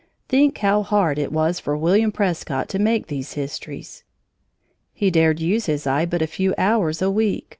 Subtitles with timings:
[0.29, 4.03] Think how hard it was for William Prescott to make these histories.
[4.95, 7.45] He dared use his eye but a few hours a week.